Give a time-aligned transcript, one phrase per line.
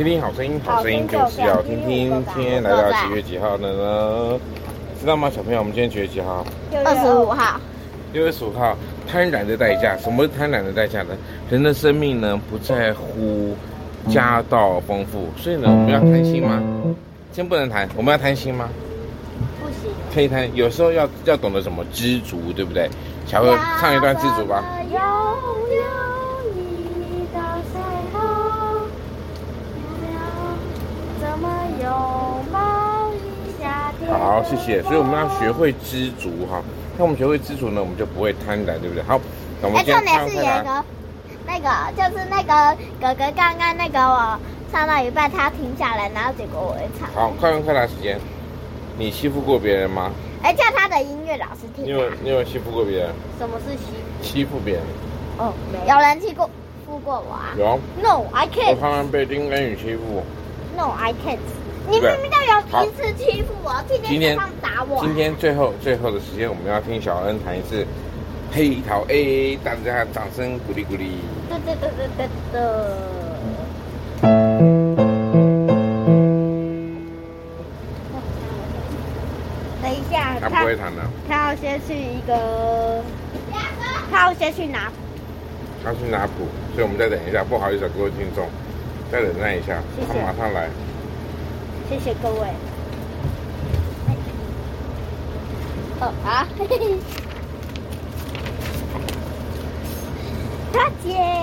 [0.00, 2.24] 听听好声音，好声音就是要听听。
[2.34, 4.40] 今天来到几月几号了呢？
[4.98, 5.58] 知道吗，小朋友？
[5.58, 6.42] 我们今天几月几号？
[6.86, 7.60] 二十五号。
[8.14, 8.74] 六月十五号，
[9.06, 9.98] 贪婪的代价。
[9.98, 11.14] 什么是贪婪的代价呢？
[11.50, 13.54] 人的生命呢，不在乎
[14.08, 16.62] 家道丰富，所以呢，我们要贪心吗？
[17.30, 18.70] 先不能谈，我们要贪心吗？
[19.60, 19.92] 不行。
[20.14, 22.88] 可以贪，有时候要要懂得什么知足，对不对？
[23.26, 24.64] 小慧唱一段知足吧。
[34.20, 34.82] 好，谢谢。
[34.82, 36.62] 所以我们要学会知足哈。
[36.98, 39.02] 那我们学会知足呢，我们就不会贪婪，对不对？
[39.02, 39.18] 好，
[39.62, 40.84] 那我们今是有一个，
[41.46, 44.38] 那个就是那个哥哥刚刚那个我
[44.70, 47.08] 唱到一半，他停下来，然后结果我会唱。
[47.14, 48.20] 好，快问快答时间。
[48.98, 50.12] 你欺负过别人吗？
[50.42, 51.86] 哎，叫他的音乐老师听。
[51.86, 53.08] 你有你有欺负过别人？
[53.38, 54.22] 什么是欺负？
[54.22, 54.82] 欺负别人。
[55.38, 55.94] 哦，没有。
[55.94, 56.46] 有人欺负
[56.86, 57.54] 负过我啊？
[57.56, 57.80] 有。
[58.02, 58.74] No，I can't。
[58.74, 60.22] 我常常被丁恩宇欺负。
[60.76, 61.38] No，I can't。
[61.88, 63.39] 你明明就有一次欺负
[63.70, 65.00] 我，今天打我。
[65.00, 67.84] 今天最后最后的时间，我们要听小恩弹一次
[68.50, 71.12] 《黑桃 A》，大家掌声鼓励鼓励。
[71.48, 72.58] 哒哒哒哒哒哒。
[79.80, 81.02] 等一下，他不会弹的。
[81.28, 83.00] 他要先去一个，
[84.10, 84.94] 他要先去拿谱。
[85.84, 86.44] 他去拿谱，
[86.74, 87.44] 所以我们再等一下。
[87.44, 88.48] 不好意思，各位听众，
[89.12, 90.68] 再忍耐一下，他马上来。
[91.88, 92.48] 谢谢各位。
[96.06, 96.46] 啊，
[100.72, 101.10] 大姐，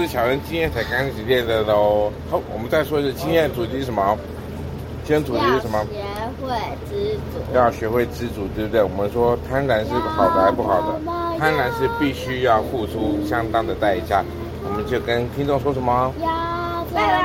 [0.00, 2.12] 是小人今天才刚开始练的喽。
[2.30, 4.16] 好，我们再说一次，今天的主题是什么？
[5.04, 5.84] 今天主题是什么？
[5.90, 6.54] 学会
[6.88, 7.54] 知足。
[7.54, 8.82] 要学会知足，对不对？
[8.82, 11.00] 我们说贪婪是好的还是不好的？
[11.38, 14.22] 贪婪是必须要付出相当的代价。
[14.64, 16.12] 我们就跟听众说什么？
[16.20, 16.32] 拜拜。
[16.94, 17.17] 拜拜。